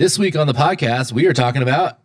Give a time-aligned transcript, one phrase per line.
[0.00, 1.98] This week on the podcast, we are talking about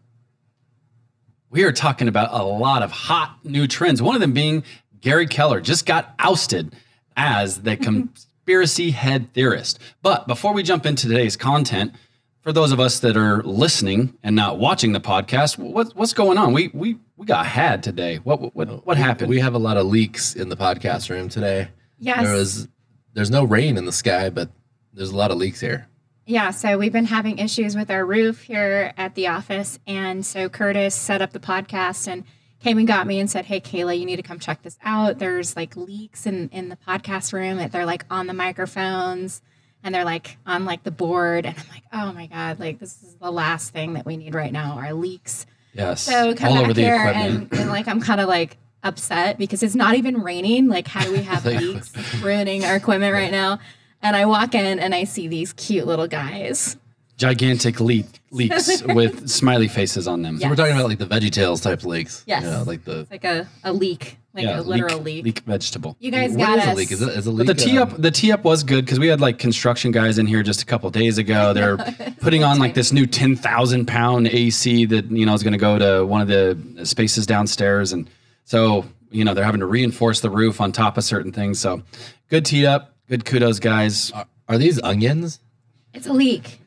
[1.49, 4.01] We are talking about a lot of hot new trends.
[4.01, 4.65] One of them being
[4.99, 6.75] Gary Keller just got ousted
[7.15, 7.83] as the mm-hmm.
[7.83, 9.79] conspiracy head theorist.
[10.01, 11.93] But before we jump into today's content,
[12.41, 16.37] for those of us that are listening and not watching the podcast, what, what's going
[16.37, 16.51] on?
[16.51, 18.17] We we we got had today.
[18.17, 19.29] What what what happened?
[19.29, 21.69] we have a lot of leaks in the podcast room today.
[21.97, 22.25] Yes.
[22.25, 22.67] There was
[23.13, 24.49] there's no rain in the sky, but
[24.91, 25.87] there's a lot of leaks here.
[26.27, 29.77] Yeah, so we've been having issues with our roof here at the office.
[29.85, 32.23] And so Curtis set up the podcast and
[32.59, 35.19] came and got me and said, Hey, Kala, you need to come check this out.
[35.19, 37.69] There's like leaks in, in the podcast room.
[37.69, 39.43] They're like on the microphones
[39.83, 41.45] and they're like on like the board.
[41.45, 44.33] And I'm like, Oh my God, like this is the last thing that we need
[44.33, 45.45] right now are leaks.
[45.73, 48.57] yes, So come all back over the here and, and like I'm kind of like
[48.81, 50.69] upset because it's not even raining.
[50.69, 53.59] Like how do we have leaks ruining our equipment right now?
[54.05, 56.77] And I walk in and I see these cute little guys.
[57.17, 60.37] Gigantic leak, leaks with smiley faces on them.
[60.39, 60.47] Yeah.
[60.49, 62.23] We're talking about like the Veggie Tales type leaks.
[62.27, 62.43] Yes.
[62.43, 65.23] You know, like the It's like a, a leak, like a literal leak.
[65.25, 65.95] leak vegetable.
[65.99, 66.73] You guys what got is us.
[66.73, 66.91] a leak?
[66.91, 67.47] Is it is a But leak?
[67.47, 70.19] the tee um, up, the tee up was good because we had like construction guys
[70.19, 71.53] in here just a couple days ago.
[71.53, 71.77] They're
[72.21, 75.57] putting on like this new ten thousand pound AC that you know is going to
[75.57, 78.07] go to one of the spaces downstairs, and
[78.43, 81.59] so you know they're having to reinforce the roof on top of certain things.
[81.59, 81.81] So
[82.29, 84.11] good tee up, good kudos, guys.
[84.11, 85.39] Are, are these onions?
[85.93, 86.61] It's a leak.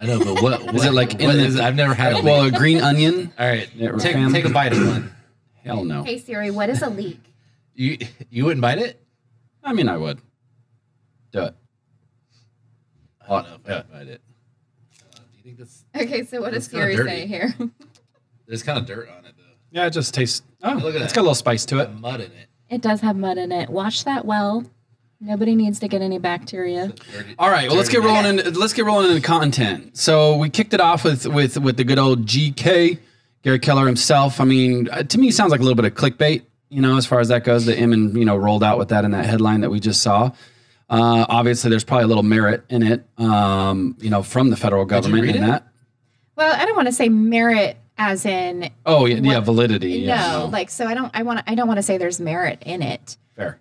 [0.00, 1.58] I know, but what Is it like in the- is?
[1.60, 2.24] I've never had a leak.
[2.24, 3.32] Well, a green onion.
[3.38, 3.68] All right,
[3.98, 4.32] take, fam.
[4.32, 5.12] take a bite of one.
[5.64, 6.02] Hell no.
[6.02, 7.18] Hey Siri, what is a leak?
[7.74, 7.98] You
[8.30, 9.00] you wouldn't bite it?
[9.64, 10.20] I mean, I would
[11.32, 11.54] do it.
[13.22, 14.20] I don't know if I'd bite it.
[15.12, 15.84] Uh, do you think this?
[15.96, 17.08] Okay, so what does Siri dirty.
[17.10, 17.54] say here?
[18.46, 19.42] There's kind of dirt on it though.
[19.72, 20.42] Yeah, it just tastes.
[20.62, 21.02] Oh, Look at that.
[21.02, 21.92] It's got a little spice to it.
[21.94, 22.48] Mud in it.
[22.70, 23.68] It does have mud in it.
[23.68, 24.64] Wash that well.
[25.20, 26.92] Nobody needs to get any bacteria.
[27.38, 28.38] All right, well let's get rolling.
[28.38, 29.96] In, let's get rolling into content.
[29.96, 32.98] So we kicked it off with with with the good old GK,
[33.42, 34.40] Gary Keller himself.
[34.40, 36.42] I mean, uh, to me, it sounds like a little bit of clickbait.
[36.68, 39.04] You know, as far as that goes, the Inman you know rolled out with that
[39.04, 40.32] in that headline that we just saw.
[40.88, 43.06] Uh, obviously, there's probably a little merit in it.
[43.18, 45.46] Um, you know, from the federal government read in it?
[45.46, 45.66] that.
[46.36, 49.92] Well, I don't want to say merit as in Oh yeah, yeah, What- validity.
[49.92, 52.62] Yeah, no, like so I don't I want I don't want to say there's merit
[52.66, 53.16] in it.
[53.34, 53.58] fair.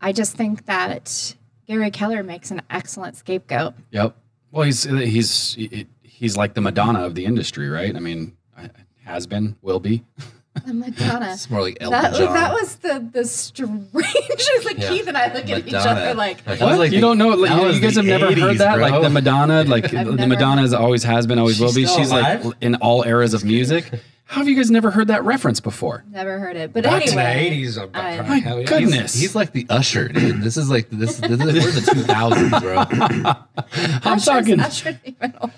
[0.00, 1.34] I just think that
[1.66, 3.74] Gary Keller makes an excellent scapegoat.
[3.90, 4.16] Yep.
[4.52, 5.56] Well, he's he's
[6.02, 7.94] he's like the Madonna of the industry, right?
[7.94, 8.36] I mean,
[9.04, 10.04] has been, will be.
[10.64, 11.32] The Madonna.
[11.32, 12.32] It's more like Elton That, John.
[12.32, 13.92] that was the the strangest.
[14.64, 14.88] Like Yeah.
[14.88, 16.78] Keith and I look at each other like, That What?
[16.78, 17.28] like you the- don't know?
[17.28, 18.78] Like, you, guys have never heard 80s, that?
[18.78, 21.82] Like the Madonna, like I've the Madonna has always has been, always will be.
[21.82, 23.90] She's still She's like in all eras of music.
[24.28, 26.04] How have you guys never heard that reference before?
[26.10, 26.72] never heard it.
[26.72, 27.78] But Back to the anyway, eighties.
[27.78, 28.66] I'm I- probably- My hell yeah.
[28.66, 29.14] goodness.
[29.14, 30.42] He's like the usher, dude.
[30.42, 31.18] This is like this.
[31.18, 32.76] this is, we're in the two thousands, bro.
[34.02, 34.60] I'm Usher's- talking.
[34.60, 35.52] Usher's even old.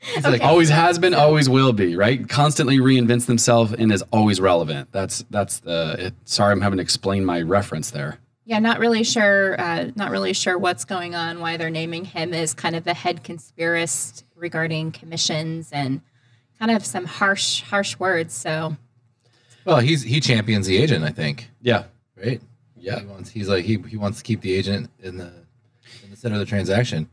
[0.00, 1.94] He's like, Always has been, always will be.
[1.96, 2.28] Right?
[2.28, 4.90] Constantly reinvents themselves and is always relevant.
[4.92, 5.96] That's that's the.
[6.08, 8.18] It, sorry, I'm having to explain my reference there.
[8.44, 9.58] Yeah, not really sure.
[9.58, 11.38] Uh, not really sure what's going on.
[11.40, 16.00] Why they're naming him as kind of the head conspiracist regarding commissions and
[16.62, 18.32] kind of some harsh, harsh words.
[18.32, 18.76] So
[19.64, 21.48] well, he's he champions the agent, I think.
[21.60, 21.84] Yeah.
[22.16, 22.40] Right?
[22.76, 23.00] Yeah.
[23.00, 23.30] He wants.
[23.30, 25.32] He's like he he wants to keep the agent in the
[26.04, 27.08] in the center of the transaction.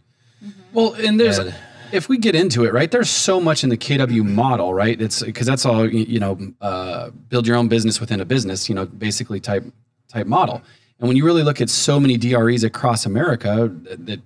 [0.72, 1.56] Well, and there's And-
[1.92, 2.92] if we get into it, right?
[2.92, 5.02] There's so much in the KW model, right?
[5.02, 8.76] It's because that's all you know, uh, build your own business within a business, you
[8.76, 9.64] know, basically type
[10.08, 10.62] type model.
[11.00, 14.20] And when you really look at so many DREs across America, that that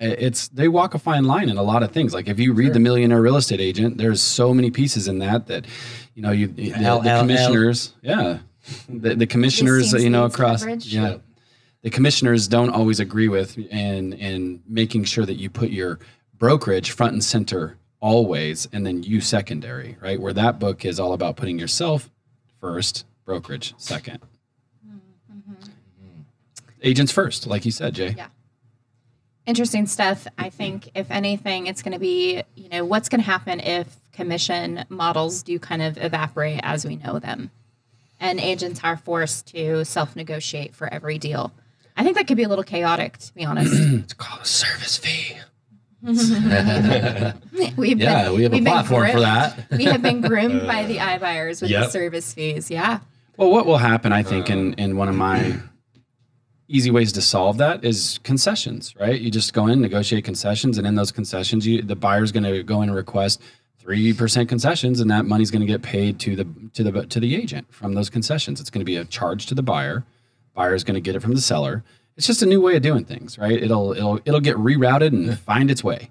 [0.00, 2.14] it's they walk a fine line in a lot of things.
[2.14, 5.46] Like if you read the Millionaire Real Estate Agent, there's so many pieces in that
[5.48, 5.66] that
[6.14, 7.20] you know you the, the LLL.
[7.20, 8.38] commissioners, yeah,
[8.88, 10.86] the, the commissioners, you know, needs across, coverage.
[10.86, 11.16] yeah,
[11.82, 15.98] the commissioners don't always agree with in in making sure that you put your
[16.36, 20.20] brokerage front and center always and then you secondary right?
[20.20, 22.10] Where that book is all about putting yourself
[22.60, 24.20] first brokerage second.
[24.86, 25.36] Mm-hmm.
[25.36, 25.70] Mm-hmm.
[26.82, 28.14] Agents first like you said jay.
[28.16, 28.28] Yeah.
[29.48, 30.28] Interesting stuff.
[30.38, 33.96] I think if anything, it's going to be you know what's going to happen if
[34.12, 37.50] commission models do kind of evaporate as we know them,
[38.20, 41.52] and agents are forced to self negotiate for every deal.
[41.96, 43.72] I think that could be a little chaotic, to be honest.
[44.04, 45.36] It's called a service fee.
[47.76, 49.66] we've Yeah, been, we have a platform for that.
[49.72, 52.70] we have been groomed by the iBuyers with the service fees.
[52.70, 53.00] Yeah.
[53.36, 55.58] Well, what will happen, I think, in, in one of my
[56.68, 59.20] easy ways to solve that is concessions, right?
[59.20, 62.62] You just go in, negotiate concessions, and in those concessions, you, the buyer's going to
[62.62, 63.40] go in and request
[63.78, 67.20] three percent concessions, and that money's going to get paid to the to the to
[67.20, 68.60] the agent from those concessions.
[68.60, 70.04] It's going to be a charge to the buyer.
[70.54, 71.84] Buyer's going to get it from the seller.
[72.16, 73.62] It's just a new way of doing things, right?
[73.62, 76.10] It'll it'll it'll get rerouted and find its way.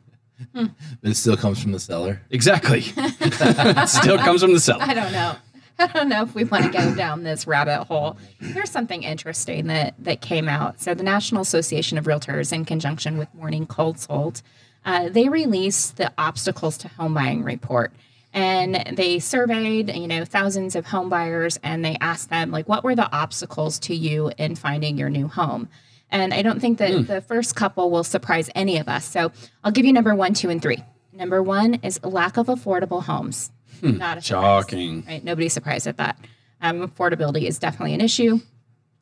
[0.53, 0.71] but
[1.03, 2.21] it still comes from the seller.
[2.29, 2.83] Exactly.
[2.97, 4.83] it still comes from the seller.
[4.83, 5.35] I don't know.
[5.79, 8.17] I don't know if we want to go down this rabbit hole.
[8.39, 10.81] Here's something interesting that that came out.
[10.81, 14.41] So the National Association of Realtors, in conjunction with Morning Consult,
[14.85, 17.91] uh, they released the obstacles to home buying report,
[18.33, 22.83] and they surveyed you know thousands of home buyers, and they asked them like, what
[22.83, 25.69] were the obstacles to you in finding your new home?
[26.09, 29.05] And I don't think that the first couple will surprise any of us.
[29.05, 29.31] So
[29.63, 30.83] I'll give you number one, two, and three.
[31.11, 33.51] Number one is lack of affordable homes.
[33.81, 35.03] Not a surprise Shocking.
[35.07, 35.23] right?
[35.23, 36.17] Nobody's surprised at that.
[36.61, 38.39] Um, affordability is definitely an issue.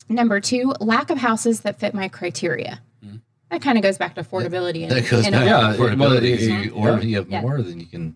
[0.09, 2.81] Number two, lack of houses that fit my criteria.
[3.51, 4.81] That kind of goes back to affordability.
[4.81, 5.45] in- That goes in a back.
[5.45, 6.39] Yeah, affordability.
[6.49, 6.97] well, you, or yeah.
[6.97, 7.41] if you have Yeah.
[7.41, 8.15] more, then you can.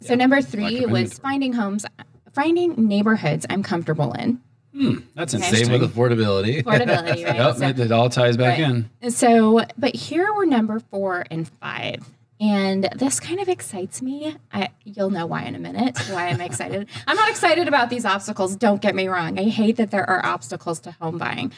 [0.00, 1.86] So number three was finding homes,
[2.32, 4.38] finding neighborhoods I'm comfortable in.
[4.74, 5.42] Hmm, That's Okay.
[5.44, 5.70] interesting.
[5.70, 6.62] Same with affordability.
[6.62, 7.36] Affordability, right?
[7.36, 8.84] Yep, So- it, it all ties back Right.
[9.02, 9.10] in.
[9.10, 12.06] So, but here were number four and five.
[12.38, 14.36] And this kind of excites me.
[14.52, 16.88] I, you'll know why in a minute, why I'm excited.
[17.06, 19.38] I'm not excited about these obstacles, don't get me wrong.
[19.38, 21.52] I hate that there are obstacles to home buying.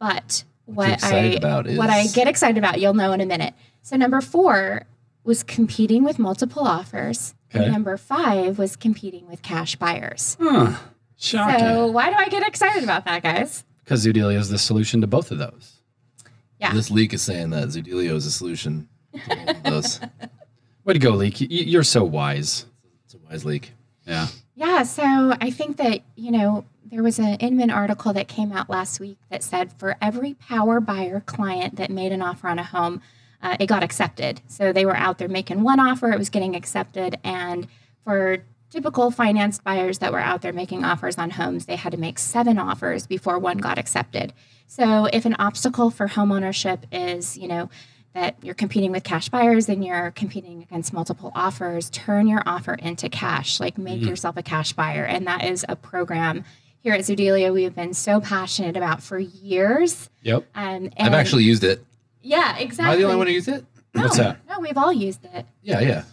[0.00, 3.54] But what I about what I get excited about, you'll know in a minute.
[3.82, 4.84] So number 4
[5.22, 7.34] was competing with multiple offers.
[7.54, 7.64] Okay.
[7.64, 10.36] And number 5 was competing with cash buyers.
[10.40, 10.76] Huh.
[11.16, 11.60] Shocking.
[11.60, 13.64] So, why do I get excited about that, guys?
[13.84, 15.80] Because Zoodealio is the solution to both of those.
[16.60, 16.72] Yeah.
[16.72, 18.95] This leak is saying that Zoodealio is a solution to all of
[19.64, 20.00] those.
[20.84, 21.38] Way to go, Leak.
[21.40, 22.66] Y- You're so wise.
[23.04, 23.72] It's a wise leak.
[24.06, 24.28] Yeah.
[24.54, 28.70] Yeah, so I think that, you know, there was an Inman article that came out
[28.70, 32.62] last week that said for every power buyer client that made an offer on a
[32.64, 33.02] home,
[33.42, 34.40] uh, it got accepted.
[34.46, 37.18] So they were out there making one offer, it was getting accepted.
[37.24, 37.66] And
[38.04, 38.38] for
[38.70, 42.18] typical financed buyers that were out there making offers on homes, they had to make
[42.18, 44.32] seven offers before one got accepted.
[44.68, 47.68] So if an obstacle for homeownership is, you know,
[48.16, 52.74] that you're competing with cash buyers and you're competing against multiple offers, turn your offer
[52.74, 53.60] into cash.
[53.60, 55.04] Like make yourself a cash buyer.
[55.04, 56.44] And that is a program
[56.80, 60.08] here at Zoodealio we've been so passionate about for years.
[60.22, 60.44] Yep.
[60.54, 61.84] Um, and I've actually used it.
[62.22, 62.84] yeah, exactly.
[62.86, 63.64] Am I the only one who used it?
[63.94, 64.38] no, What's that?
[64.48, 65.46] No, we've all used it.
[65.62, 66.04] Yeah, yeah.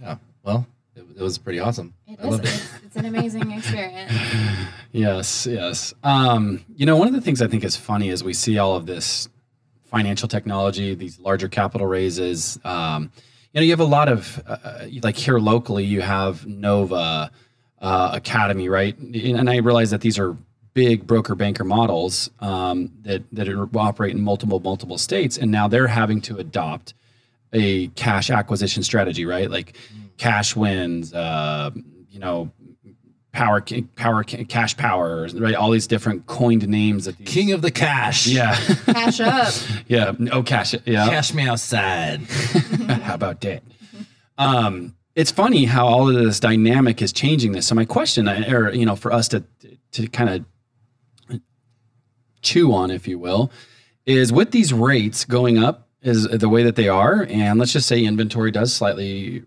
[0.00, 0.16] Yeah.
[0.42, 1.94] Well, it, it was pretty awesome.
[2.06, 2.30] It I is.
[2.30, 2.54] loved it.
[2.54, 4.12] It's, it's an amazing experience.
[4.92, 5.92] Yes, yes.
[6.02, 8.76] Um, you know, one of the things I think is funny is we see all
[8.76, 9.28] of this
[9.96, 12.58] financial technology, these larger capital raises.
[12.64, 13.10] Um,
[13.52, 17.30] you know, you have a lot of uh, like here locally, you have Nova
[17.80, 18.96] uh, Academy, right?
[18.98, 20.36] And I realize that these are
[20.74, 25.86] big broker banker models um, that that operate in multiple multiple states, and now they're
[25.86, 26.92] having to adopt
[27.54, 29.50] a cash acquisition strategy, right?
[29.50, 29.78] Like
[30.18, 31.70] cash wins, uh,
[32.10, 32.50] you know,
[33.36, 33.62] power,
[33.96, 35.54] power, cash power, right?
[35.54, 38.26] All these different coined names that these, King of the cash.
[38.26, 38.54] yeah,
[38.86, 39.52] Cash up.
[39.86, 41.06] yeah, Oh, cash, yeah.
[41.06, 42.22] Cash me outside.
[42.88, 43.62] How about that?
[44.38, 47.66] Um, it's funny how all of this dynamic is changing this.
[47.66, 49.44] So my question, uh, or you know, for us to
[49.92, 50.44] to kind
[51.30, 51.40] of
[52.42, 53.50] chew on, if you will,
[54.04, 57.88] is with these rates going up, is the way that they are, and let's just
[57.88, 59.42] say inventory does slightly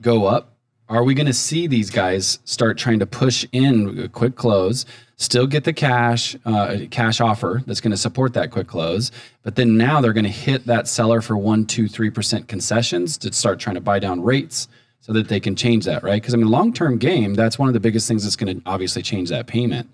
[0.00, 0.56] go up.
[0.88, 4.86] Are we going to see these guys start trying to push in quick close,
[5.16, 9.10] still get the cash uh, cash offer that's going to support that quick close,
[9.42, 13.18] but then now they're going to hit that seller for one, two, three percent concessions
[13.18, 14.68] to start trying to buy down rates
[15.00, 16.22] so that they can change that, right?
[16.22, 18.62] Because I mean, long term game, that's one of the biggest things that's going to
[18.66, 19.90] obviously change that payment.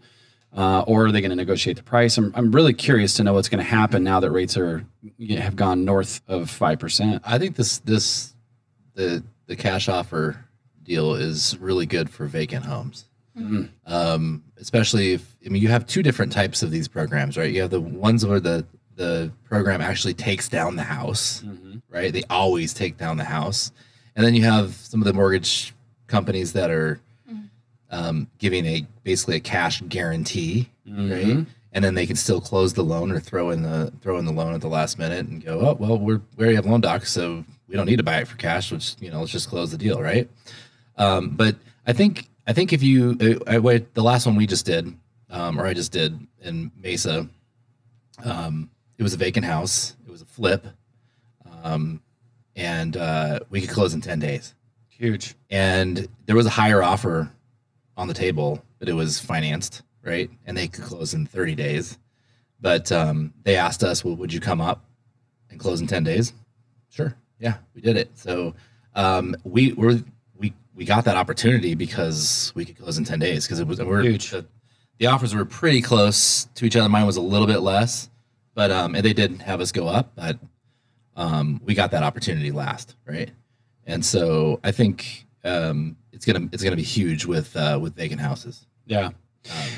[0.56, 2.16] Uh, or are they going to negotiate the price?
[2.16, 4.86] I'm, I'm really curious to know what's going to happen now that rates are
[5.38, 7.22] have gone north of five percent.
[7.24, 8.32] I think this this
[8.94, 10.44] the the cash offer
[10.84, 13.06] deal is really good for vacant homes.
[13.86, 17.52] Um, especially if I mean you have two different types of these programs, right?
[17.52, 18.64] You have the ones where the
[18.96, 21.42] the program actually takes down the house,
[21.90, 22.12] right?
[22.12, 23.72] They always take down the house,
[24.14, 25.74] and then you have some of the mortgage
[26.06, 27.00] companies that are
[27.90, 31.46] um, giving a basically a cash guarantee, right?
[31.72, 34.32] And then they can still close the loan or throw in the throw in the
[34.32, 37.10] loan at the last minute and go, oh well, we're we already have loan docs,
[37.10, 38.70] so we don't need to buy it for cash.
[38.70, 40.28] Which you know, let's just close the deal, right?
[40.96, 44.46] Um, but I think I think if you I, I, wait, the last one we
[44.46, 44.92] just did,
[45.30, 47.28] um, or I just did in Mesa,
[48.24, 49.96] um, it was a vacant house.
[50.06, 50.66] It was a flip,
[51.62, 52.00] um,
[52.56, 54.54] and uh, we could close in ten days
[54.88, 55.34] Huge.
[55.50, 57.30] and there was a higher offer
[57.96, 60.30] on the table, but it was financed, right?
[60.46, 61.98] And they could close in 30 days.
[62.60, 64.84] But um, they asked us, well, would you come up
[65.50, 66.32] and close in 10 days?
[66.88, 67.14] Sure.
[67.38, 68.16] Yeah, we did it.
[68.16, 68.54] So
[68.94, 69.98] um, we were
[70.74, 74.02] we got that opportunity because we could close in 10 days because it was we're,
[74.02, 74.30] Huge.
[74.30, 74.44] The,
[74.98, 76.88] the offers were pretty close to each other.
[76.88, 78.10] Mine was a little bit less,
[78.54, 80.38] but um, and they did have us go up, but
[81.16, 83.30] um, we got that opportunity last, right?
[83.86, 88.20] and so I think um, it's gonna it's gonna be huge with uh, with vacant
[88.20, 88.66] houses.
[88.86, 89.10] Yeah.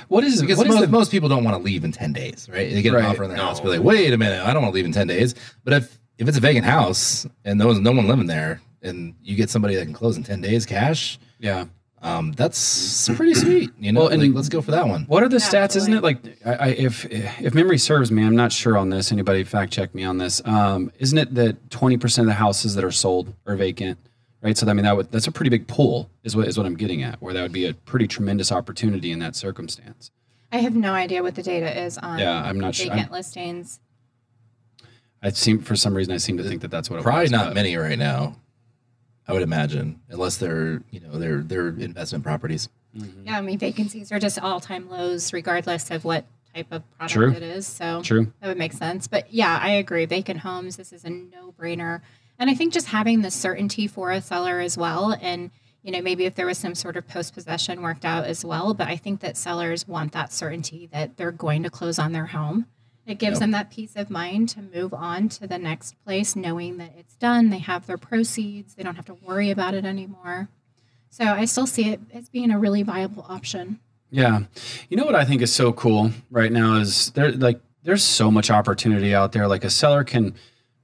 [0.06, 2.12] What is Because what is most, the most people don't want to leave in 10
[2.12, 2.70] days, right?
[2.72, 3.04] They get Right.
[3.04, 4.84] an offer on their house, but like, wait a minute, I don't want to leave
[4.84, 5.34] in 10 days.
[5.64, 9.36] But if if it's a vacant house and no, no one living there, and you
[9.36, 11.66] get somebody that can close in 10 days cash, yeah?
[12.02, 13.70] um, that's pretty sweet.
[13.78, 15.04] You know, Well, and- like, let's go for that one.
[15.06, 15.76] What are the stats?
[15.76, 19.12] Isn't it like I, I, if if memory serves me, I'm not sure on this.
[19.12, 20.40] Anybody fact check me on this?
[20.44, 23.98] Um, isn't it that 20 percent of the houses that are sold are vacant?
[24.42, 24.56] Right.
[24.56, 26.76] So I mean that would that's a pretty big pool is what is what I'm
[26.76, 27.20] getting at.
[27.20, 30.10] Where that would be a pretty tremendous opportunity in that circumstance.
[30.52, 32.90] I have no idea what the data is on Yeah, I'm not sure.
[32.92, 33.80] vacant listings.
[35.22, 37.30] I seem for some reason I seem to think that that's what it Probably was,
[37.32, 38.36] not but- many right now.
[39.28, 42.68] I would imagine, unless they're you know they're they're investment properties.
[42.96, 43.26] Mm-hmm.
[43.26, 46.24] Yeah, I mean vacancies are just all time lows, regardless of what
[46.56, 47.32] type of product True.
[47.32, 47.66] it is.
[47.66, 48.32] So True.
[48.40, 49.06] that would make sense.
[49.06, 50.06] But yeah, I agree.
[50.06, 52.00] Vacant homes, this is a no brainer.
[52.38, 55.16] And I think just having the certainty for a seller as well.
[55.20, 55.50] And,
[55.82, 58.74] you know, maybe if there was some sort of post possession worked out as well.
[58.74, 62.26] But I think that sellers want that certainty that they're going to close on their
[62.26, 62.66] home.
[63.06, 63.40] It gives Yep.
[63.40, 67.14] them that peace of mind to move on to the next place, knowing that it's
[67.14, 67.50] done.
[67.50, 68.74] They have their proceeds.
[68.74, 70.48] They don't have to worry about it anymore.
[71.08, 73.78] So I still see it as being a really viable option.
[74.10, 74.40] Yeah.
[74.88, 78.30] You know what I think is so cool right now is there like there's so
[78.30, 79.46] much opportunity out there.
[79.46, 80.34] Like a seller can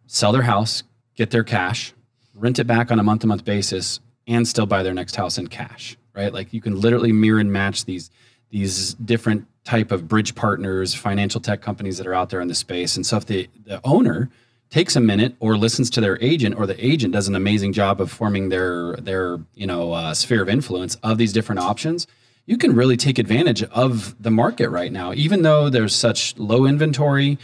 [0.06, 0.84] sell their house,
[1.16, 1.92] get their cash,
[2.34, 3.98] rent it back on a month to month basis,
[4.28, 5.96] and still buy their next house in cash.
[6.14, 6.32] Right?
[6.32, 8.10] Like you can literally mirror and match these
[8.50, 12.54] these different type of bridge partners, financial tech companies that are out there in the
[12.54, 12.96] space.
[12.96, 14.28] And so if the, the owner
[14.70, 18.00] takes a minute or listens to their agent or the agent does an amazing job
[18.00, 22.06] of forming their their you know uh, sphere of influence of these different options
[22.46, 26.64] you can really take advantage of the market right now even though there's such low
[26.64, 27.36] inventory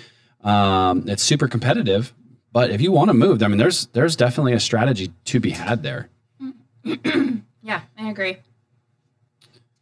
[0.42, 2.14] um, it's super competitive
[2.50, 5.50] but if you want to move i mean there's there's definitely a strategy to be
[5.50, 6.08] had there
[7.68, 8.38] Yeah, I agree.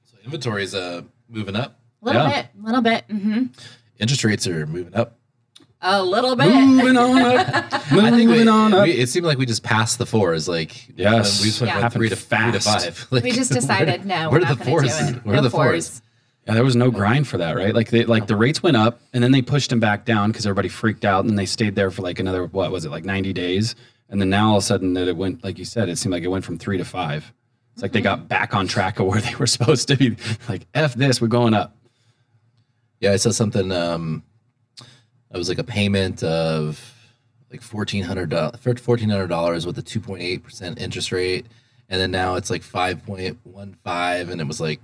[0.03, 1.79] So inventory is uh, moving up.
[2.07, 2.43] A little Yeah.
[2.43, 3.05] bit, a little bit.
[3.09, 3.45] Mm-hmm.
[3.99, 5.19] Interest rates are moving up.
[5.83, 6.47] A little bit.
[6.49, 9.63] moving on up I think moving we, on up we- it seemed like we just
[9.63, 10.49] passed the fours.
[10.49, 11.41] Like Yes.
[11.43, 11.81] we just went Yeah.
[11.89, 13.07] from three to three to five.
[13.11, 14.31] Like, we just decided no.
[14.31, 14.99] Where we're not the gonna fours?
[14.99, 15.25] Do it.
[15.27, 16.03] Where are the fours?
[16.47, 19.01] yeah there was no grind for that right like they like the rates went up
[19.13, 21.91] and then they pushed them back down because everybody freaked out and they stayed there
[21.91, 23.75] for like another what was it like 90 days
[24.09, 26.13] and then now all of a sudden that it went like you said it seemed
[26.13, 27.33] like it went from three to five
[27.73, 30.17] it's like they got back on track of where they were supposed to be
[30.49, 31.76] like f this we're going up
[33.01, 33.71] Yeah, I saw something.
[33.73, 34.23] Um,
[35.31, 36.81] that was like a payment of
[37.51, 41.47] like fourteen hundred dollars, fourteen hundred dollars with a two point eight percent interest rate,
[41.89, 44.81] and then now it's like five point one five, and it was like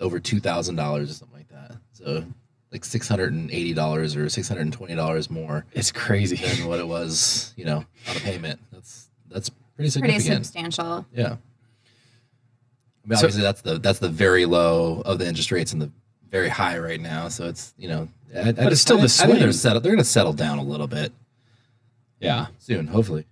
[0.00, 1.76] over two thousand dollars or something like that.
[1.92, 2.24] So
[2.72, 6.36] like six hundred and eighty dollars or six hundred and twenty dollars more it's crazy
[6.36, 8.58] than what it was, you know, on a payment.
[8.72, 10.24] That's that's pretty significant.
[10.26, 11.06] Pretty substantial.
[11.12, 11.36] Yeah.
[13.04, 15.82] I mean, So- obviously, that's the that's the very low of the interest rates and
[15.82, 15.90] the
[16.32, 17.28] very high right now.
[17.28, 19.52] So it's you know, I, I But it's still I, the I think they're swing.
[19.52, 19.80] settle.
[19.80, 21.12] They're going to settle down a little bit
[22.20, 23.26] yeah soon, hopefully.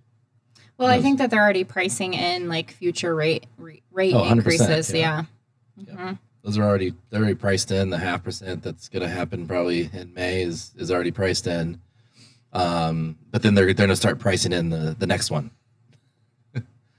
[0.77, 4.91] Well, I think that they're already pricing in like future rate rate, rate Oh, increases.
[4.93, 5.25] yeah.
[5.75, 5.85] Yeah.
[5.95, 6.15] Yeah.
[6.43, 7.89] Those are already they're already priced in.
[7.91, 11.79] The half percent that's going to happen probably in May is is already priced in.
[12.53, 15.51] Um, but then they're they're going to start pricing in the the next one.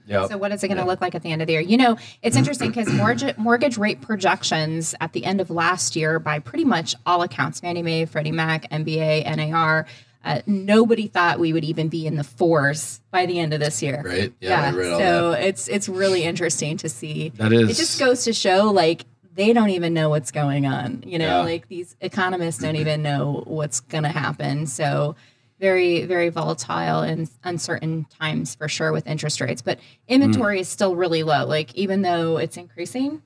[0.05, 1.61] Yeah So what is it going to look like at the end of the year?
[1.61, 6.19] You know, it's interesting because mortgage mortgage rate projections at the end of last year,
[6.19, 9.85] by pretty much all accounts, Fannie Mae, Freddie Mac, MBA, NAR,
[10.25, 13.81] uh, nobody thought we would even be in the fours by the end of this
[13.83, 14.01] year.
[14.05, 14.33] Right?
[14.39, 14.67] Yeah.
[14.73, 17.29] All so it's it's really interesting to see.
[17.35, 19.05] that is It just goes to show like
[19.35, 21.03] they don't even know what's going on.
[21.05, 21.41] You know, Yeah.
[21.41, 24.67] like these economists don't even know what's going to happen.
[24.67, 25.15] So
[25.63, 29.61] very very volatile and uncertain times for sure with interest rates.
[29.61, 29.79] But
[30.09, 31.45] inventory is still really low.
[31.45, 33.21] Like even though it's increasing,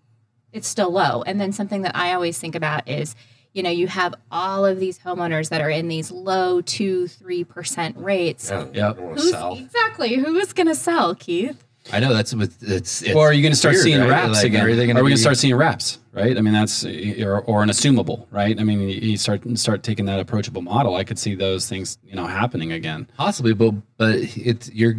[0.53, 1.23] it's still low.
[1.23, 3.15] And then something that I always think about is
[3.53, 7.43] you know, you have all of these homeowners that are in these low two, three
[7.43, 8.51] percent rates.
[8.51, 8.97] Yep.
[8.97, 10.13] Who's, exactly.
[10.13, 11.63] Who is going to sell, Keith?
[11.93, 13.01] I know that's with it's.
[13.01, 14.09] it's or are you going to start weird, seeing right?
[14.09, 14.61] wraps Like, again?
[14.61, 15.99] Are Are, we gonna going to start seeing wraps?
[16.11, 16.37] Right.
[16.37, 18.59] I mean, that's or, or an assumable, right?
[18.59, 20.95] I mean, you- you start start taking that approachable model.
[20.95, 23.07] I could see those things, you know, happening again.
[23.17, 24.95] Possibly, but but it's you're.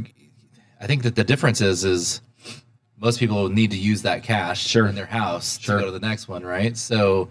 [0.81, 2.21] I think that the difference is is
[2.97, 4.87] most people need to use that cash Sure.
[4.87, 5.77] in their house Sure.
[5.77, 6.77] to go to the next one, right?
[6.77, 7.31] So,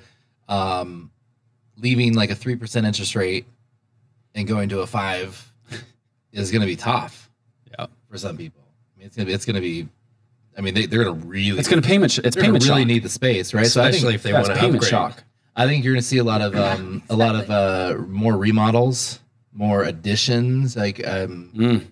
[0.50, 1.12] um,
[1.78, 3.46] leaving like a three percent interest rate
[4.36, 5.52] and going to a five
[6.34, 7.30] is going to be tough
[7.72, 7.88] Yeah.
[8.10, 8.62] for some people.
[9.08, 9.88] I mean, it's gonna be, it's going to be.
[10.58, 11.60] I mean, they, they're going to really.
[11.60, 12.12] It's going to payment.
[12.12, 12.88] sh- It's they're gonna payment really shock.
[12.88, 13.68] need the space, right?
[13.68, 14.90] So I Especially think if they Yeah, want to payment upgrade.
[14.90, 15.24] shock.
[15.56, 18.36] I think you're going to see a lot of um, a lot of uh, more
[18.38, 19.20] remodels,
[19.54, 21.86] more additions, like um, Mm.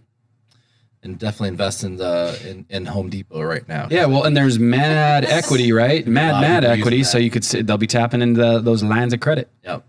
[1.03, 3.87] and definitely invest in the in, in Home Depot right now.
[3.91, 6.05] Yeah, well, and there's mad equity, right?
[6.07, 7.03] Mad, mad equity.
[7.03, 9.49] So you could see they'll be tapping into the, those lines of credit.
[9.63, 9.85] Yep.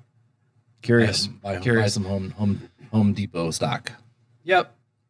[0.83, 1.27] Curious.
[1.27, 1.95] Buy, buy Curious.
[1.95, 3.93] some Home Home Home Depot stock.
[4.45, 4.67] Yep.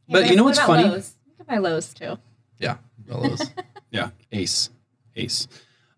[0.08, 0.84] Hey, But you know what's about funny?
[0.88, 1.15] Lowe's?
[1.48, 2.18] Can buy too.
[2.58, 2.76] Yeah.
[3.06, 3.50] those.
[3.92, 4.68] Yeah, ace,
[5.14, 5.46] ace.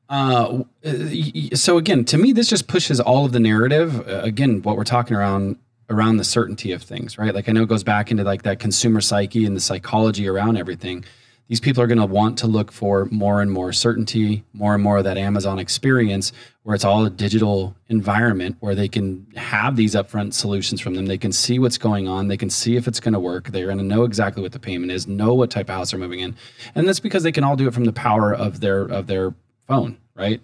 [0.08, 4.06] Uh, y- so again, to me, this just pushes all of the narrative.
[4.06, 5.56] Uh, again, what we're talking around
[5.90, 7.34] around the certainty of things, right?
[7.34, 10.58] Like I know it goes back into like that consumer psyche and the psychology around
[10.58, 11.04] everything.
[11.48, 14.82] These people are going to want to look for more and more certainty, more and
[14.82, 16.30] more of that Amazon experience,
[16.62, 21.06] where it's all a digital environment where they can have these upfront solutions from them.
[21.06, 22.28] They can see what's going on.
[22.28, 23.48] They can see if it's going to work.
[23.48, 26.00] They're going to know exactly what the payment is, know what type of house they're
[26.00, 26.36] moving in,
[26.74, 29.34] and that's because they can all do it from the power of their of their
[29.66, 30.42] phone, right?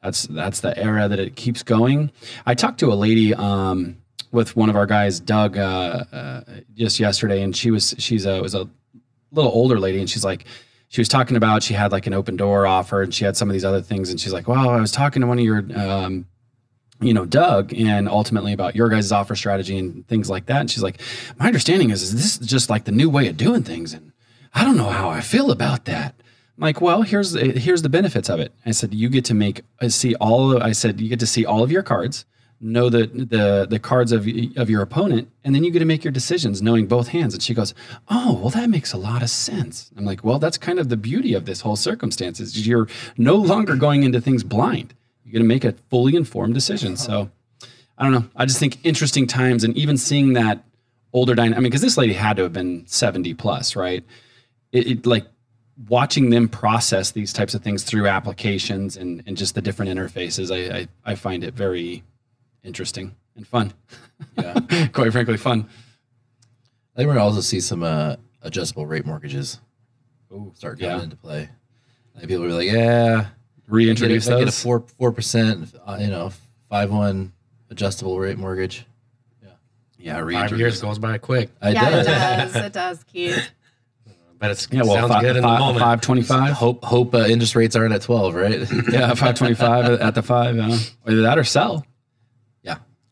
[0.00, 2.12] That's that's the era that it keeps going.
[2.46, 3.96] I talked to a lady um,
[4.30, 6.40] with one of our guys, Doug, uh, uh,
[6.74, 8.68] just yesterday, and she was she's a was a
[9.32, 10.44] little older lady, and she's like,
[10.88, 13.52] she was talking about she had like an Opendoor offer, and she had some of
[13.52, 16.26] these other things, and she's like, well, I was talking to one of your um,
[17.00, 20.60] you know, Doug, and ultimately about your guys' offer strategy and things like that.
[20.60, 21.00] And she's like,
[21.38, 24.12] my understanding is, is this is just like the new way of doing things, and
[24.54, 26.14] I don't know how I feel about that.
[26.56, 28.52] I'm like, well, here's the, here's the benefits of it.
[28.64, 30.56] I said, you get to make see all.
[30.56, 32.24] Of, I said, you get to see all of your cards,
[32.60, 36.04] know the the the cards of of your opponent, and then you get to make
[36.04, 37.34] your decisions knowing both hands.
[37.34, 37.74] And she goes,
[38.08, 39.90] oh, well, that makes a lot of sense.
[39.96, 43.36] I'm like, well, that's kind of the beauty of this whole circumstance is you're no
[43.36, 44.94] longer going into things blind.
[45.24, 46.96] You're going to make a fully informed decision.
[46.96, 47.30] So
[47.98, 48.24] I don't know.
[48.36, 50.64] I just think interesting times, and even seeing that
[51.12, 51.56] older dynamic.
[51.56, 54.04] I mean, because this lady had to have been 70 plus, right?
[54.72, 55.26] It, it like
[55.88, 60.54] watching them process these types of things through applications and, and just the different interfaces.
[60.54, 62.02] I, I, I find it very
[62.66, 63.72] interesting and fun.
[64.36, 64.60] Yeah.
[64.92, 65.68] Quite frankly, fun.
[66.94, 69.60] I think we're gonna also see some uh, adjustable rate mortgages
[70.32, 71.02] Ooh, start coming yeah.
[71.04, 71.48] into play.
[72.14, 73.26] Like people will be like, yeah,
[73.68, 76.32] Reintroduce get a, get a four four percent, uh, you know,
[76.70, 77.32] five one
[77.70, 78.86] adjustable rate mortgage.
[79.42, 79.50] yeah,
[79.98, 81.98] yeah, Five years goes by quick, I yeah, did.
[82.00, 82.56] it does.
[82.66, 83.50] It does, Keith.
[84.38, 85.78] but it's Yeah, well, sounds fi- good in fi- the moment.
[85.80, 86.52] 525.
[86.54, 88.60] Hope hope uh, interest rates aren't at twelve, right?
[88.90, 90.58] yeah, 525 at the five.
[90.58, 91.82] Uh, either that or sell, yeah.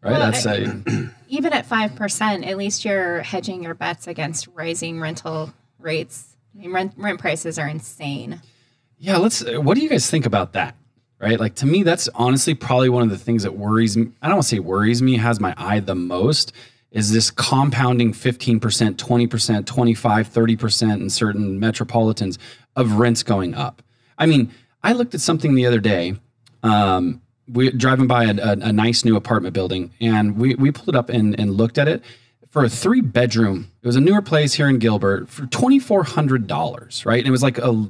[0.05, 0.13] Right?
[0.13, 0.55] Well, That's I-
[0.87, 6.37] a, Even at five percent, at least you're hedging your bets against rising rental rates.
[6.55, 8.41] I mean, rent rent prices are insane.
[8.99, 9.43] Yeah, let's.
[9.45, 10.77] What do you guys think about that?
[11.21, 14.13] Right, like to me, that's honestly probably one of the things that worries me.
[14.21, 16.53] I don't want to say worries me, has my eye the most.
[16.91, 22.39] Is this compounding 15%, 20%, 25, 30% in certain metropolitans
[22.77, 23.83] of rents going up?
[24.19, 26.15] I mean, I looked at something the other day.
[26.63, 30.91] Um, we driving by a, a, a nice new apartment building, and we we pulled
[30.91, 32.03] it up and, and looked at it
[32.51, 33.71] for a three bedroom.
[33.83, 37.19] It was a newer place here in Gilbert for twenty four hundred dollars, right?
[37.19, 37.89] And it was like a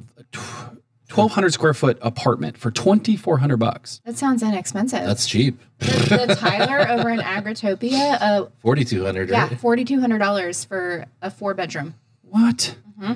[1.07, 4.01] twelve hundred square foot apartment for twenty four hundred bucks.
[4.05, 5.05] That sounds inexpensive.
[5.05, 5.59] That's cheap.
[5.79, 10.65] the, the Tyler over in Agritopia, uh, Forty two hundred, yeah, forty two hundred dollars
[10.65, 11.95] for a four bedroom.
[12.23, 12.75] What?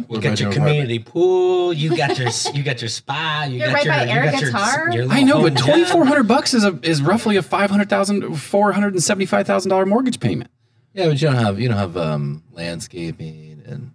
[0.09, 1.71] You got your community pool.
[1.71, 3.45] You got your you got your spa.
[3.49, 4.91] You You're got right your by you air got your- guitar.
[4.91, 7.89] your I know, but twenty four hundred bucks is a is roughly a five hundred
[7.89, 10.51] thousand four hundred and seventy five thousand dollar mortgage payment.
[10.93, 13.91] Yeah, but you don't have you don't have um, landscaping and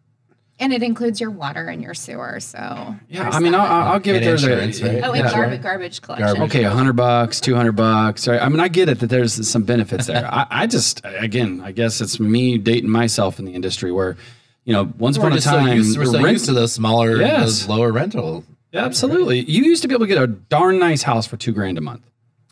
[0.60, 2.38] And it includes your water and your sewer.
[2.40, 3.54] So Yeah, I mean.
[3.54, 5.04] I'll, I'll give And it there's insurance, a, right?
[5.04, 5.32] oh, and yeah.
[5.32, 6.26] garbage, garbage collection.
[6.26, 6.42] Garbage.
[6.50, 8.26] Okay, a hundred bucks, two hundred bucks.
[8.28, 8.40] Right?
[8.40, 10.26] I mean, I get it that there's some benefits there.
[10.32, 14.16] I, I just, again, I guess it's me dating myself in the industry where,
[14.64, 16.52] you know, once we're upon a just so time, used, we're so rent- used to
[16.52, 17.40] those smaller, Yes.
[17.42, 18.44] those lower rental.
[18.72, 19.40] Yeah, absolutely.
[19.40, 21.80] You used to be able to get a darn nice house for two grand a
[21.80, 22.02] month.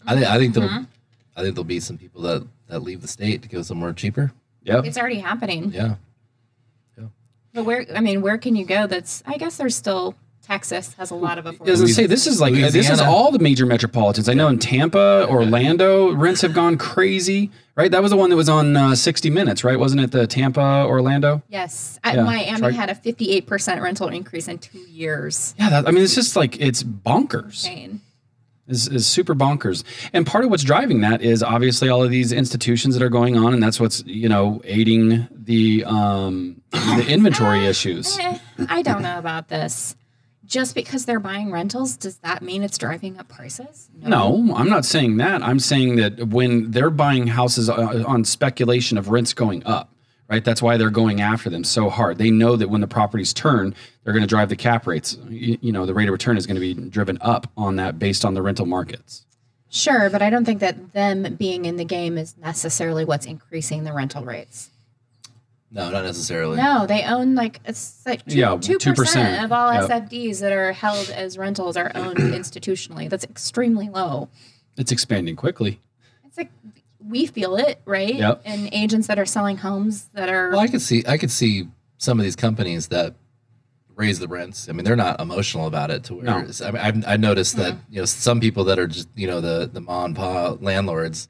[0.07, 0.85] I think I think there'll Mm-hmm.
[1.37, 4.33] I think there'll be some people that that leave the state to go somewhere cheaper.
[4.65, 4.85] Yep.
[4.87, 5.73] It's already happening.
[5.73, 5.97] Yeah.
[7.55, 8.87] But where, I mean, where can you go?
[8.87, 11.67] That's, I guess there's still, Texas has a lot of I was affordable.
[11.77, 14.29] gonna say this is like this is all the major metropolitans.
[14.29, 17.51] I know in Tampa, Orlando, rents have gone crazy.
[17.75, 19.79] Right, that was the one that was on uh, 60 Minutes, right?
[19.79, 21.41] Wasn't it the Tampa, Orlando?
[21.49, 21.99] Yes.
[22.05, 25.55] At Yeah, Miami try- had a 58% rental increase in two years.
[25.59, 27.65] Yeah, that, I mean, it's just like it's bonkers.
[27.65, 28.03] Insane.
[28.69, 29.85] is, is super bonkers.
[30.13, 33.39] And part of what's driving that is obviously all of these institutions that are going
[33.39, 38.19] on, and that's what's you know aiding the um, the inventory issues.
[38.19, 38.37] Eh,
[38.69, 39.97] I don't know about this.
[40.45, 43.89] Just because they're buying rentals, does that mean it's driving up prices?
[43.95, 45.43] No, I'm not saying that.
[45.43, 49.95] I'm saying that when they're buying houses uh, on speculation of rents going up,
[50.29, 50.45] right?
[50.45, 52.19] That's why they're going after them so hard.
[52.19, 55.17] They know that when the properties turn, they're going to drive the cap rates.
[55.29, 57.99] You, you know, the rate of return is going to be driven up on that
[57.99, 59.25] based on the rental markets.
[59.71, 63.85] Sure, but I don't think that them being in the game is necessarily what's increasing
[63.85, 64.69] the rental rates.
[65.75, 66.59] No, not necessarily.
[66.59, 69.45] No, they own like it's like two, Yeah, 2% 2%.
[69.45, 69.89] of all Yep.
[69.91, 73.09] SFDs that are held as rentals are owned institutionally.
[73.09, 74.29] That's extremely low.
[74.77, 75.81] It's expanding quickly.
[76.25, 76.51] It's like
[77.05, 78.15] we feel it, right?
[78.15, 78.43] Yep.
[78.45, 81.69] And agents that are selling homes that are Well, I could see I could see
[81.97, 83.15] some of these companies that
[83.95, 84.69] raise the rents.
[84.69, 86.05] I mean, they're not emotional about it.
[86.05, 86.35] To where No.
[86.37, 87.95] I mean, I've, I noticed that mm-hmm.
[87.95, 91.29] you know some people that are just you know the the mom and pa landlords,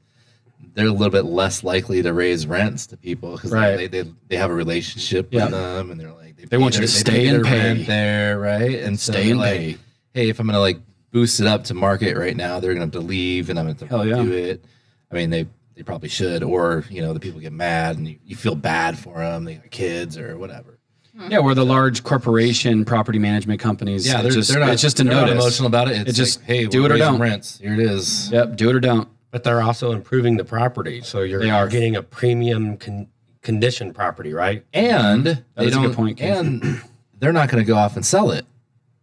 [0.73, 3.75] they're a little bit less likely to raise rents to people because Right.
[3.77, 5.45] they, they they have a relationship Yeah.
[5.45, 7.57] with them and they're like They want you to stay their and pay.
[7.59, 8.79] rent there, right?
[8.79, 9.77] And Stay they're and like, pay.
[10.13, 10.79] Hey, if I'm gonna like
[11.11, 13.79] boost it up to market right now, they're gonna have to leave and I'm gonna
[13.79, 14.15] have Hell to yeah.
[14.23, 14.65] do it.
[15.11, 18.17] I mean, they they probably should, or you know, the people get mad and you,
[18.25, 19.43] you feel bad for them.
[19.43, 20.77] They got kids or whatever.
[21.17, 21.31] Hmm.
[21.31, 24.07] Yeah, where the large corporation property management companies.
[24.07, 24.69] Yeah, they're, just, they're not.
[24.69, 25.43] it's just a they're not notice.
[25.43, 25.97] emotional about it.
[26.01, 27.19] It's It just like, hey, do it or don't.
[27.19, 27.59] Rents.
[27.59, 28.31] Here it is.
[28.31, 29.07] Yep, do it or don't.
[29.33, 31.67] But they're also improving the property, so you're, They are.
[31.67, 33.07] getting a premium con-
[33.41, 34.63] condition property, right?
[34.73, 35.87] And they is a don't.
[35.87, 36.27] good point, Keith.
[36.29, 36.81] and
[37.19, 38.45] they're not going to go off and sell it,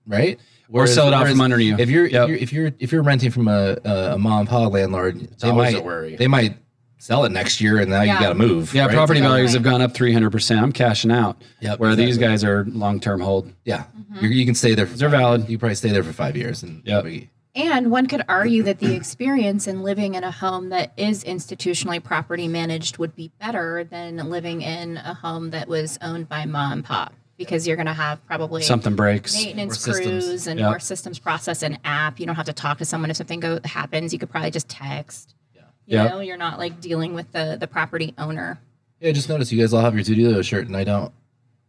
[0.07, 0.39] right?
[0.73, 1.77] Or sell it out from under you.
[1.77, 2.29] If you're, Yep.
[2.29, 5.19] if you're if you're if you're renting from a a, a mom and pop landlord,
[5.41, 6.15] they might a worry.
[6.15, 6.57] they might
[6.99, 8.15] sell it next year, and now Yeah.
[8.15, 8.73] you got to move.
[8.73, 8.95] Yeah, right?
[8.95, 9.27] property Right.
[9.31, 10.63] values have gone up 300%.
[10.63, 11.43] I'm cashing out.
[11.61, 13.53] Yep, where these guys are long term hold.
[13.65, 13.83] Yeah,
[14.21, 14.87] You're, you can stay there.
[14.87, 15.49] For They're valid.
[15.49, 17.05] You probably stay there for five years, and Yep.
[17.05, 21.25] we- And one could argue that the experience in living in a home that is
[21.25, 26.45] institutionally property managed would be better than living in a home that was owned by
[26.47, 29.35] mom and pop because you're going to have probably Something breaks.
[29.35, 30.25] maintenance More systems.
[30.27, 30.69] crews and Yep.
[30.69, 32.21] more systems process and app.
[32.21, 34.13] You don't have to talk to someone if something go, happens.
[34.13, 35.35] You could probably just text.
[35.55, 35.63] Yeah.
[35.87, 36.11] You Yep.
[36.13, 38.61] know, you're not like dealing with the the property owner.
[39.01, 39.09] yeah.
[39.09, 41.13] I Just notice you guys all have your Studio shirt, and I don't.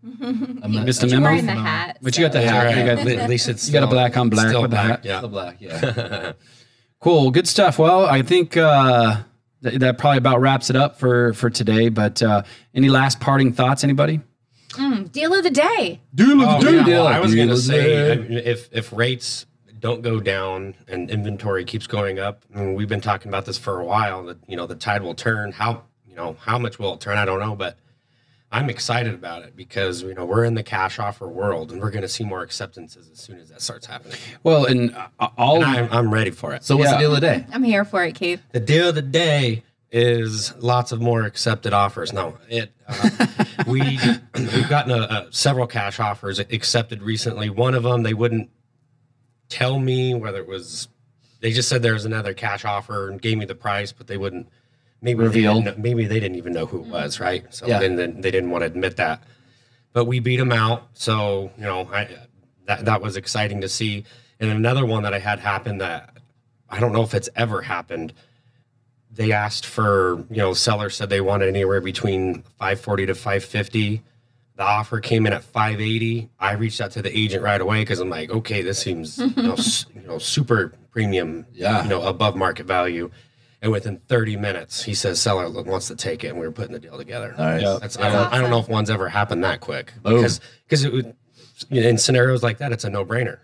[0.04, 1.42] I'm not, Missed a But you're memo?
[1.42, 1.98] the hat.
[2.02, 2.66] But you got the hat.
[2.66, 2.78] Right.
[2.78, 5.06] You got- At least it's you got a black on black still with the hat.
[5.06, 5.22] Yeah.
[5.22, 5.58] the black.
[5.60, 6.34] Yeah.
[7.00, 7.80] Cool, good stuff.
[7.80, 9.22] Well, I think uh,
[9.64, 11.90] th- that probably about wraps it up for for today.
[11.90, 12.44] But uh,
[12.76, 14.22] any last parting thoughts, anybody?
[14.74, 16.00] Mm, deal of the day.
[16.14, 16.86] Deal Oh, yeah.
[16.86, 19.48] Well, I was going to say, I mean, if if rates
[19.80, 23.58] don't go down and inventory keeps going up, I mean, we've been talking about this
[23.58, 24.24] for a while.
[24.26, 25.54] That you know the tide will turn.
[25.54, 27.18] How you know how much will it turn?
[27.18, 27.80] I don't know, but
[28.54, 31.90] I'm excited about it because you know we're in the cash offer world, and we're
[31.92, 34.18] going to see more acceptances as soon as that starts happening.
[34.44, 36.64] Well, and uh, all And I'm, I'm ready for it.
[36.64, 36.98] So what's Yeah.
[36.98, 37.46] the deal of the day?
[37.54, 38.42] I'm here for it, Keith.
[38.52, 42.12] The deal of the day is lots of more accepted offers.
[42.14, 43.28] No, it uh,
[43.68, 43.82] we
[44.36, 47.50] we've gotten a, a, several cash offers accepted recently.
[47.50, 48.50] One of them they wouldn't
[49.50, 50.88] tell me whether it was.
[51.40, 54.18] They just said there was another cash offer and gave me the price, but they
[54.18, 54.48] wouldn't.
[55.02, 55.56] Maybe Reveal.
[55.56, 56.92] They didn't, know- maybe they didn't even know who it mm-hmm.
[56.92, 57.44] was, right?
[57.54, 57.80] So Yeah.
[57.80, 59.24] then, then they didn't want to admit that.
[59.94, 62.08] But we beat them out, so you know I,
[62.66, 64.06] that that was exciting to see.
[64.40, 66.18] And another one that I had happen that
[66.70, 68.14] I don't know if it's ever happened
[69.14, 74.02] they asked for you know seller said they wanted anywhere between 540 to 550
[74.56, 78.00] the offer came in at 580 i reached out to the agent right away because
[78.00, 81.84] i'm like okay this seems you, know, s- you know super premium Yeah.
[81.84, 83.12] you know above market value
[83.62, 86.74] and within 30 minutes he says seller wants to take it and we were putting
[86.74, 87.62] the deal together All right.
[87.62, 87.78] Yeah.
[87.80, 90.16] that's I, don't, I don't know if one's ever happened that quick Boom.
[90.16, 91.16] because because it would
[91.70, 93.38] in scenarios like that it's a no-brainer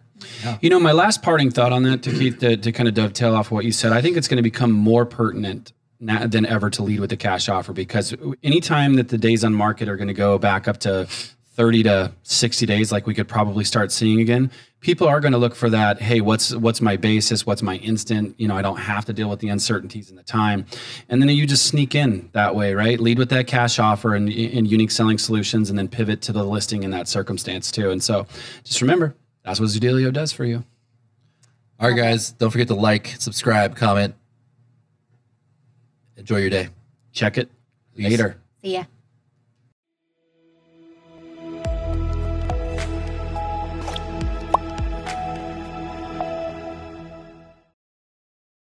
[0.61, 3.35] You know, my last parting thought on that, to Keith, to, to kind of dovetail
[3.35, 6.69] off what you said, I think it's going to become more pertinent na than ever
[6.71, 10.07] to lead with the cash offer because anytime that the days on market are going
[10.07, 11.07] to go back up to
[11.57, 15.39] 30 to 60 days, like we could probably start seeing again, people are going to
[15.39, 15.99] look for that.
[15.99, 17.47] Hey, what's what's my basis?
[17.47, 18.39] What's my instant?
[18.39, 20.67] You know, I don't have to deal with the uncertainties and the time,
[21.09, 22.99] and then you just sneak in that way, right?
[22.99, 26.43] Lead with that cash offer and, and unique selling solutions, and then pivot to the
[26.43, 27.89] listing in that circumstance too.
[27.89, 28.27] And so,
[28.63, 30.63] just remember that's what Zoodealio does for you.
[31.79, 32.31] All right, guys.
[32.31, 34.13] Don't forget to like, subscribe, comment.
[36.17, 36.69] Enjoy your day.
[37.13, 37.49] Check it
[37.95, 38.11] Peace.
[38.11, 38.37] later.
[38.61, 38.83] See ya.